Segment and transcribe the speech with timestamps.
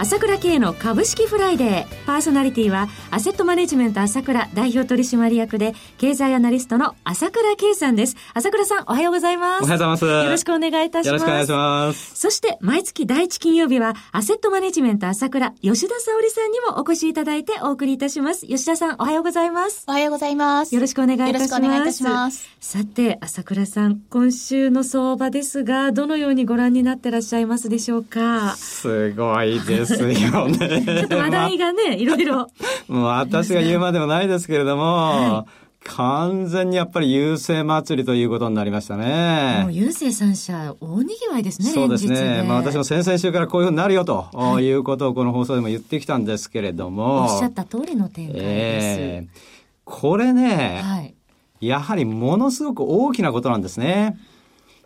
[0.00, 2.06] 朝倉慶の株式フライデー。
[2.06, 8.16] パーソナリティは、アセットマネジメント朝倉代表取締役で、経済アナリストの朝倉慶さんです。
[8.32, 9.64] 朝倉さん、おはようございます。
[9.64, 10.04] おはようございます。
[10.06, 11.06] よろしくお願いいたします。
[11.08, 12.16] よろしくお願いします。
[12.16, 18.46] そして、毎月第一金曜日は、アセットマネジメント朝倉、吉田沙織さんにもお越しいただいてお送りいたします。
[18.46, 19.84] 吉田さん、おはようございます。
[19.86, 20.74] おはようございます。
[20.74, 21.40] よろしくお願いいたします。
[21.40, 22.48] よろしくお願いいたします。
[22.58, 28.56] さて、朝倉さん、今週の相場ですが、どのようにご覧になってらっしゃいますでしょうか？
[28.56, 30.82] すごいですよね。
[30.84, 32.48] ちょっと話題がね、 いろいろ。
[32.88, 35.50] もう私が言うまでもないですけれども、はい、
[35.84, 39.60] 完全にやっぱり郵政祭りということになりましたね。
[39.62, 42.44] もう郵政三社、大にぎわいですね、そうですね。
[42.46, 47.22] まあ私も先々週からこういうふうになるよと、はい、いうことをこの放送でも言ってきたんですけれども。
[47.22, 48.44] おっしゃった通りの展開です。
[49.00, 49.38] えー、
[49.84, 51.14] これね、はい、
[51.60, 54.18] やはりものすごく大きなことなんですね。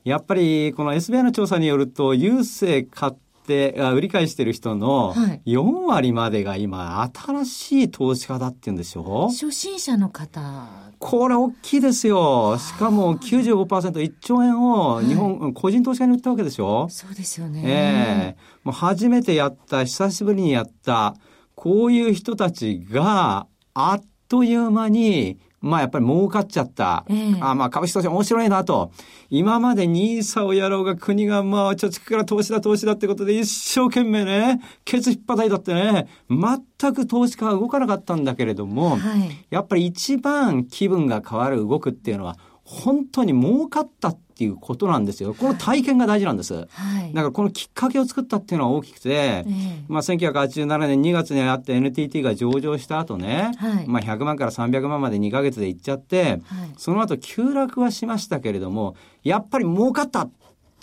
[0.05, 5.15] やっぱりこの SBI の調査によると、郵政買っって売り買いしてる人の
[5.47, 9.29] 4割までが今新しい投資家だって言うんでしょ？
[9.29, 10.67] 初心者の方。
[10.99, 12.57] これ大きいですよ。
[12.59, 17.63] しかも95%、1兆円を日本、はい、個人投資家に売ったわけでしょそうですよね。
[17.65, 18.37] ええ。
[18.65, 21.15] ー、もう初めてやった、久しぶりにやった、
[21.55, 27.05] こういう人たちが、あっという間にまあやっぱり儲かっちゃった。
[27.09, 28.93] えー、あまあ株式投資面白いなと。
[29.31, 45.35] 今までニーサをやろうが国がまあ貯蓄から投資だ投資だってことで一生懸命ね、ケツ引っ叩いたってね、全く投資家は動かなかったんだけれども、はい、やっぱり一番気分が変わる動くっていうのは、本当に儲かったっていうことなんですよ。
[45.35, 46.55] この体験が大事なんです。
[46.55, 46.61] は
[47.05, 56.41] い、だからこのきっかけを作ったっていうのは大きくて、えー、まあ1987年2月にあって NTT が上場した後ね、はい、まあ100万から300万まで2ヶ月で行っちゃって、はい、
[56.77, 60.29] その後急落はしましたけれども、やっぱり儲かった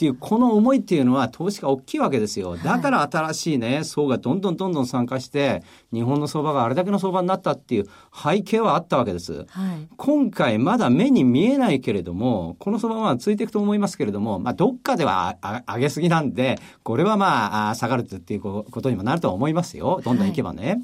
[0.01, 2.57] っていうこの思いっていうのは投資が大きいわけですよ。
[2.57, 5.61] だから新しいね、層がどんどんどんどん参加して、
[5.93, 9.45] 日本の相場があれだけの相場になったっていう背景はあったわけです。
[9.47, 20.01] はい、今回まだ目に見えないけれども、この相場はついていくと思いますけれども、まあどっかでは上げすぎなんで、これはまあ下がるっていうことにもなるとは思いますよ。
[20.03, 20.67] どんどんいけばね。
[20.67, 20.81] はい、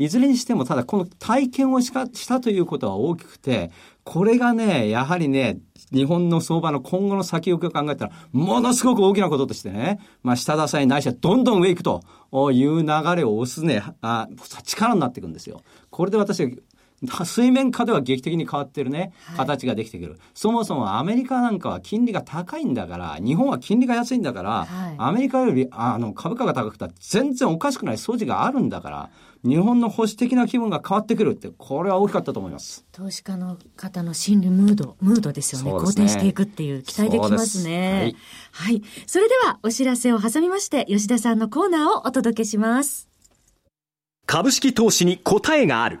[0.00, 3.70] いずれにしてもただこの体験をしかしたということは大きくて、
[4.02, 5.58] これがね、やはりね、
[5.92, 12.02] 日本の相場の今後の先行きを考えたら、ものすごく大きなこととしてね、まあ、下支えないしはどんどん上行くと
[12.50, 14.26] いう流れを押すね、あ
[14.64, 15.60] 力になっていくんですよ。
[15.90, 16.50] これで私は
[17.24, 29.10] 水面下では劇的に変わってるね、形ができてくる、はい、そもそもアメリカなんかは金利が高いんだから、日本は金利が安いんだから、はい、アメリカよりあの株価が高くたら全然おかしくない素地があるんだから、
[29.42, 32.84] 日本の保守的な気分が変わってくるって、これは大きかったと思います。
[32.92, 35.70] 投資家の方の心理ムード、ムードですよね。
[35.70, 38.14] 好転していくっていう期待できますね。
[38.52, 38.82] はい、はい。
[39.06, 43.08] それでは、お知らせを挟みまして、吉田さんのコーナーをお届けします。
[44.26, 46.00] 株式投資に答えがある。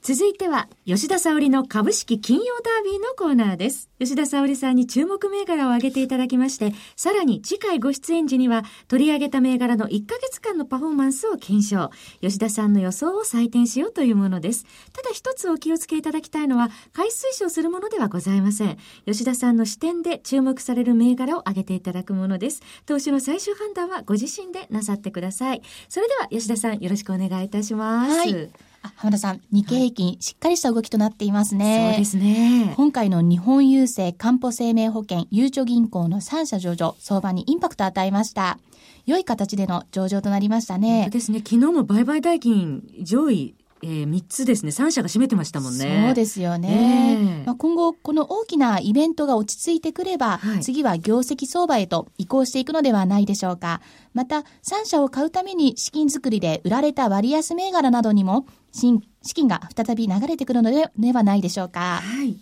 [0.00, 3.90] 続いては、吉田沙織の株式金曜ダービーのコーナーです。
[3.98, 11.90] 吉田沙織さんに注目銘柄を挙げていただきまして、さらに次回ご出演時には、取り上げた銘柄の1ヶ月間のパフォーマンスを検証。
[12.22, 14.64] 吉田さんの予想を採点しようというものです。
[14.92, 18.78] ただ一つお気をつけいただきたいのは、買い推奨するものではございません。
[19.04, 22.62] 吉田さんの視点で注目される銘柄を挙げていただくものです。
[22.86, 25.62] 投資の最終判断はご自身でなさってください。
[25.88, 28.16] それでは、吉田さん、よろしくお願いいたします。
[28.16, 31.90] はい浜田さん、日経平均、しっかりした動きとなっていますね。
[31.92, 32.74] そうですね。
[32.76, 38.58] 今回の日本郵政、かんぽ生命保険、ゆうちょ銀行の3社上場、相場にインパクトを与えました。
[39.06, 41.08] 良い形での上場となりましたね。
[41.10, 41.38] ですね。
[41.38, 46.04] 昨日も売買代金上位えー、3つですね、3社が占めてましたもんね。
[46.06, 47.16] そうですよね。
[47.18, 53.80] えー、まあ、今後、この大きなイベントが落ち着いてくれば、はい、次は業績相場へと移行していくのではないでしょうか。
[54.14, 59.00] また、3社を買うために資金作りで売られた割安銘柄などにも、資
[59.34, 62.00] 金が再び流れてくるのではないでしょうか。
[62.02, 62.36] はい。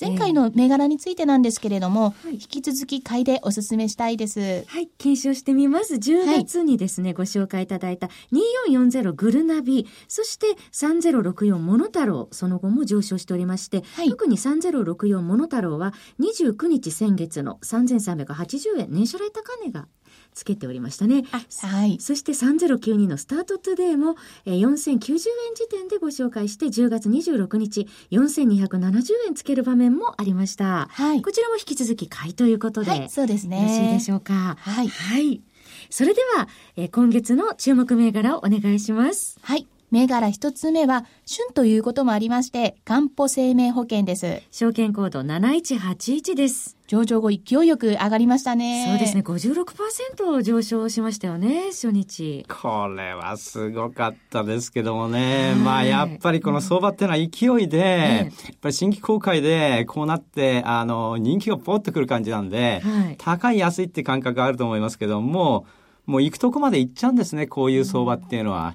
[0.00, 4.64] 前回の銘柄についてなんですけれども、えー、引き続き買いでお勧めしたいです。
[4.66, 5.94] はい、検証してみます。
[5.94, 19.86] 10月にですね、はい、ご紹介いただいた2440グルナビ、そして3064モノタロウ、その後も上昇しておりまして、はい、特に3064モノタロウは29日先月の3380円、年初来高値が
[20.34, 21.24] つけておりましたね。
[21.62, 21.98] はい。
[22.00, 30.88] そして3092のスタートトゥデイも、えー、4090円時点でご紹介して10月26日4270円つける場面もありました。
[30.90, 31.22] はい。
[31.22, 32.90] こちらも引き続き買いということで。
[32.90, 33.62] はい、そうですね。
[33.62, 34.56] よろしいでしょうか？
[34.58, 34.88] はい。
[34.88, 35.40] はい。
[35.90, 39.38] それでは、えー、今月の注目銘柄をお願いします。
[39.42, 39.66] はい。
[39.94, 44.42] 銘柄一つ目は、旬ということもありまして、担保生命保険です。
[44.50, 46.76] 証券コード7181です。
[46.88, 48.86] 上場後勢いよく上がりましたね。
[48.88, 49.22] そうですね。
[49.22, 52.44] 56%上昇しましたよね、初日。
[52.48, 55.54] これはすごかったですけどもね。
[55.64, 65.66] まあ、やっぱりこの相場っていうのは勢いで、やっぱり新規公開でこうなって、あの、人気がポッとくる感じなんで、はい、高い安いって感覚があると思いますけども、
[66.04, 68.74] もう行くとこまで行っちゃうんですね、こういう相場っていうのは。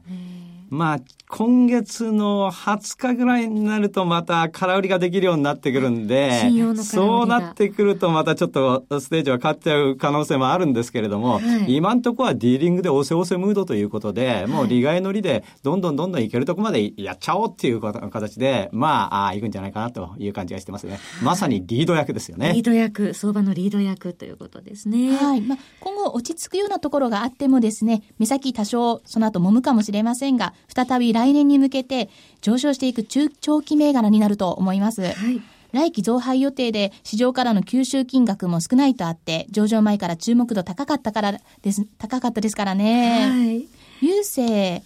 [0.69, 20.99] まあ、今月の20日ぐらいになるとまた空売りができるようになってくるんで、そうなってくるとまたちょっとステージは変わっちゃう可能性もあるんですけれども、はい、今んとこはディーリングで押せ押せムードということで、もう利害の利でどんどんどんどんいけるとこまでやっちゃおうっていう形で、まあ、あいくんじゃないかなという感じがしてますね。
[21.23, 22.53] まさにリード役ですよね。
[22.53, 25.15] リード役、相場のリード役ということですね。
[25.15, 25.41] はい。
[25.41, 32.09] まあ、今後落ち着くようなところがあってもですね、目先多少その後揉むかもしれませんが、再び来年に向けて
[32.41, 35.01] 上昇していく中長期銘柄になると思います。
[35.01, 35.41] はい
[35.71, 43.29] 来期増配予定で市場からの吸収金額も少ないとあって、上場前から注目度高かったからです、高かったですからね。
[43.29, 43.67] はい。
[44.01, 44.83] 郵政、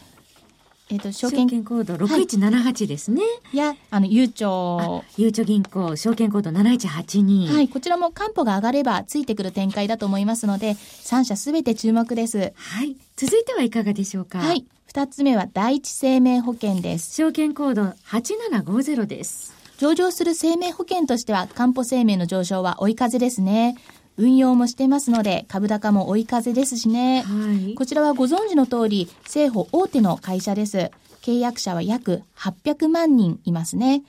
[0.89, 3.21] えっ、ー、と、証券コード6178ですね。
[3.53, 5.03] い、や、あの、ゆうちょ。
[5.17, 7.53] ゆうちょ銀行、証券コード7182。
[7.53, 12.53] はい、こちらも担保が上がればついてくる展開だと思いますので、3社すべて注目です。
[12.55, 12.97] はい。
[13.15, 14.39] 続いてはいかがでしょうか？
[14.39, 14.65] はい。
[14.85, 17.15] 二つ目は第一生命保険です。
[17.15, 19.53] 証券コード8750です。
[19.79, 23.75] 上場する生命保険としては、担保生命の上昇は追い風ですね。
[24.17, 27.23] 運用もしてますので、株高も追い風ですしね。
[27.23, 30.91] はい、こちらはご存知の通り、政府大手の会社です。
[31.21, 34.03] 契約者は約800万人いますね。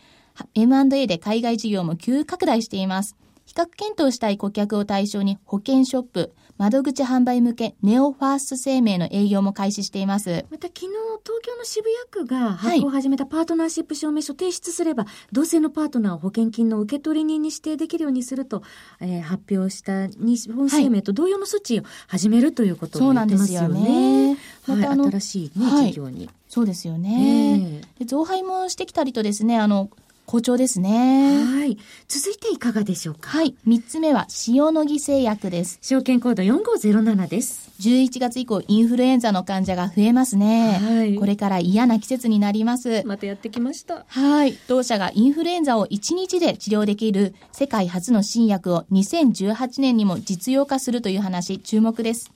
[0.54, 3.16] M&A で海外事業も急拡大しています。
[3.46, 10.44] 比較検討したい顧客を対象に保険ショップ、窓口販売向けネオファースト生命の営業も開始しています。
[10.50, 10.86] また昨日
[11.24, 18.62] 東京の渋谷区が発行を始めたパートナーシップ証明書提出すれば、はい、同性のパートナーを保険金の受取人に指定できるようにすると、
[19.00, 23.66] えー、発表した日本生命と同様の措置を始めるということを言ってますよね。
[23.66, 24.38] そうなんですよね。
[24.66, 26.30] また新しいね、事業に。
[26.48, 27.82] そうですよね。
[27.98, 29.90] えー、増配もしてきたりとですね、あの、
[30.26, 31.44] 好調ですね。
[31.44, 31.76] はい。
[32.08, 33.28] 続いていかがでしょうか？
[33.30, 33.54] はい。
[33.64, 35.78] 三つ目は、塩野義製薬です。
[35.82, 37.70] 証券コード4507です。
[37.80, 40.78] 11月以降、インフルエンザの患者が増えますね。
[40.80, 41.16] はい。
[41.16, 43.02] これから嫌な季節になります。
[43.04, 44.04] またやってきました。
[44.08, 44.56] はい。
[44.66, 52.30] 当社がインフルエンザを1日で治療できる世界初の新薬を2018年にも実用化するという話、注目です。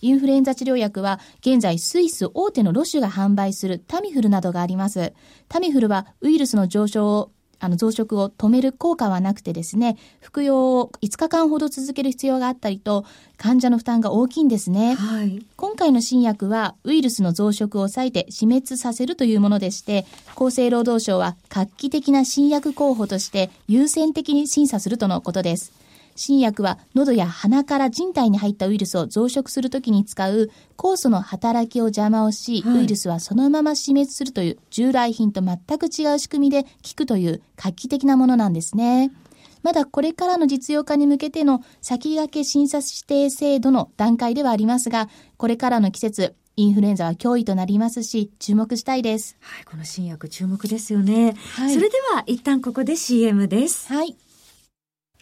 [0.00, 5.12] インフルエンザ治療薬は現在スイス大手のロシュが販売するタミフルなどがあります。
[5.48, 7.30] タミフルはウイルスの上昇を
[7.60, 13.04] あの増殖を止める効果はなくてですね、服用を5日間ほど続ける必要があったりと、
[13.36, 14.94] 患者の負担が大きいんですね。
[14.94, 20.06] はい、今回の新薬はウイルスの増殖を抑えて死滅させるというものでして、
[20.36, 25.72] 厚生労働省は画期的な新薬候補として優先的に審査するとのことです。
[26.18, 39.12] 新薬は喉や鼻から人体に入ったウイルスを増殖するときに使う酵素の働きを邪魔をし、はい、ウイルスはそのまま死滅するという従来品と全く違う仕組みで効くという画期的なものなんですね。
[39.62, 49.36] まだこれからの実用化に向けての先駆け審査指定制度の段階ではありますが、これからの季節、インフルエンザは脅威となりますし、注目したいです。
[49.40, 51.36] はい、この新薬注目ですよね。
[51.54, 53.92] はい、それでは一旦ここで CM です。
[53.92, 54.16] はい。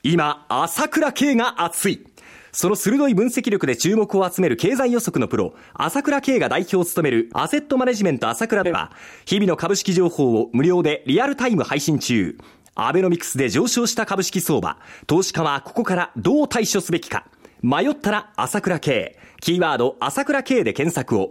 [0.09, 2.07] 今、朝倉慶が熱い。
[2.53, 8.93] その鋭い分析力で注目を集める経済予測のプロ、朝倉慶が代表を務めるアセットマネジメント朝倉では、
[9.25, 12.39] 日々の株式情報を無料でリアルタイム配信中。
[12.77, 17.27] アベノミクスで上昇した株式相場、投資家はここからどう対処すべきか。
[17.61, 19.19] 迷ったら朝倉慶。
[19.41, 21.31] キーワード朝倉慶で検索を。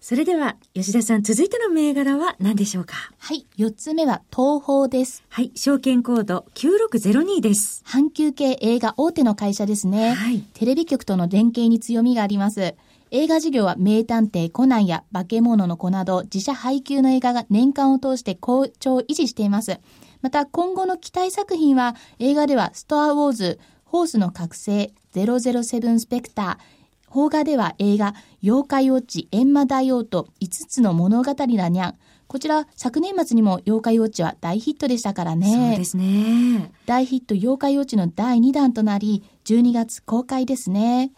[0.00, 2.94] それでは、吉田さん、続いての銘柄は何でしょうか？
[3.18, 3.46] はい。
[3.56, 5.24] 四つ目は、東宝です。
[5.28, 5.50] はい。
[5.56, 7.82] 証券コード9602です。
[7.84, 10.12] 阪急系映画大手の会社ですね。
[10.14, 10.40] はい。
[10.54, 12.76] テレビ局との連携に強みがあります。
[13.10, 19.80] 映画事業は名探偵コナンや化け物の子など自社配給の映画が年間を通して好調を維持しています。
[20.22, 26.77] また今後の期待作品は映画ではストアウォーズ、ホースの覚醒、007スペクター、
[27.10, 31.94] 邦画では映画、妖怪ウォッチ、閻魔大王と5つの物語だにゃん。
[32.26, 35.70] こちら、昨年末にも妖怪ウォッチは大ヒットでしたからね。
[35.70, 36.70] そうですね。
[36.84, 41.10] 大ヒット妖怪ウォッチの第2弾となり、12月公開ですね。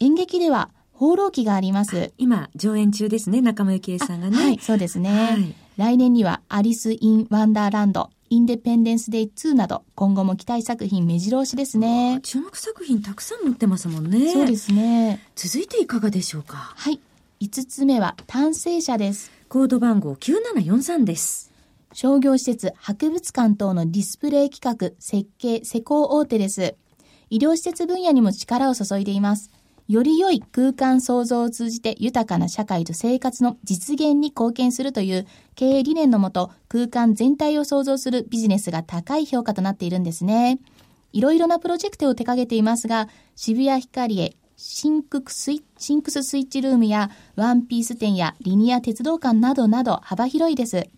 [0.00, 2.14] 演劇では、放浪記があります。
[2.16, 4.36] 今、上演中ですね、中村幸恵さんがね。
[4.36, 5.10] はい、そうですね。
[5.10, 12.18] はい、来年には、アリス・イン・ワンダーランド、インデペンデンス・デイ2など、今後も期待作品目白押しですね。
[12.22, 14.32] 注目作品たくさん載ってますもんね。
[14.32, 15.20] そうですね。
[15.36, 16.56] 続いていかがでしょうか？
[16.56, 17.00] はい。
[17.40, 19.30] 5つ目は、単成者です。
[19.48, 21.52] コード番号9743です。
[21.92, 26.74] 商業施設、博物館等のディスプレイ企画、設計、施工大手です。
[27.30, 29.50] 医療施設分野にも力を注いでいます。
[29.88, 40.58] より良い空間創造を通じて豊かな社会と生活の実現に貢献するという経営理念のもと空間全体を創造するビジネスが高い評価となっているんですね。
[41.12, 50.88] いろいろなプロジェクトを手掛けていますが、渋谷ヒカリエ、シンクスイ ShinQs スイッチルームやワンピース展やリニア鉄道館などなど幅広いです。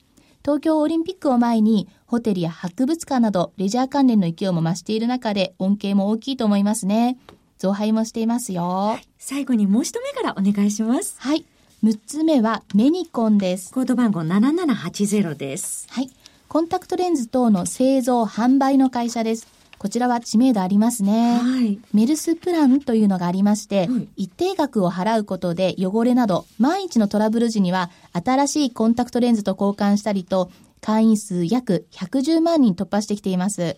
[0.42, 7.18] 東京オリンピックを前にホテルや博物館などレジャー関連の勢いも増している中で恩恵も大きいと思いますね。
[7.58, 8.62] 増配もしていますよ。
[8.62, 11.16] はい、最後にもう一目からお願いします。
[11.18, 11.44] はい。
[11.84, 13.72] 6つ目はメニコンです。
[13.72, 15.86] コード番号7780です。
[15.90, 16.10] はい。
[16.48, 19.46] コンタクトレンズ等の製造、販売の会社です。
[19.78, 21.38] こちらは知名度ありますね。
[21.38, 21.78] はい。
[21.92, 30.50] メルスプランというのがありまして、はい、一定額を払うことで汚れなど、万一のトラブル時には、新しいコンタクトレンズと交換したりと、
[30.80, 33.76] 会員数約110万人突破してきています。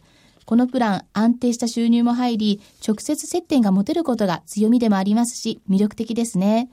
[0.51, 6.69] このプラン、安定した収入も入り、直接接点が持てることが強みでもありますし、魅力的ですね。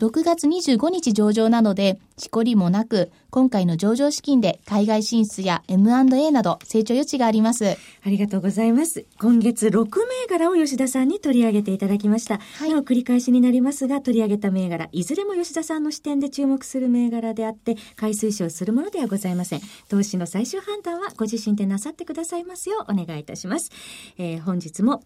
[0.00, 7.76] 6月25日上場なので、しこりもなく、今回の上場資金で海外進出や M&A など成長余地があります。
[7.76, 7.76] あ
[8.06, 9.04] りがとうございます。
[9.20, 12.38] 今月6銘柄を吉田さんに取り上げていただきました。
[12.38, 12.70] はい。
[12.70, 19.60] 繰り返しになりますが、取り上げた銘柄、いずれも吉田さんの視点で注目する銘柄であって、買い推奨するものではございません。
[19.90, 23.70] 投資の最終判断はご自身でなさってくださいますようお願いいたします。
[24.16, 25.02] えー、本日も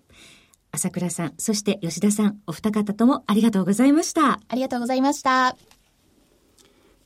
[0.75, 4.41] 朝倉さん、そして吉田さん、お二方ともありがとうございました。
[4.49, 5.57] ありがとうございました。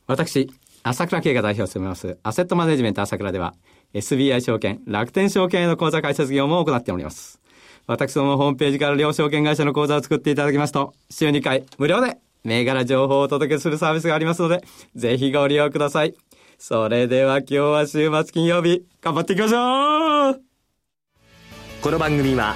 [0.07, 0.49] 私、
[0.81, 3.53] 朝倉慶が代表を務めます、アセットマネジメント朝倉では、
[3.93, 7.39] SBI 証券、楽天証券への口座開設業務を行っております。
[7.85, 14.63] 私どもホームページから両証券会社の口座を作っていただきますと、週2回無料で銘柄情報をお届けするサービスがありますので、
[14.95, 16.15] ぜひご利用ください。
[16.57, 20.41] それでは今日は週末金曜日、頑張っていきましょう
[21.81, 22.55] この番組は、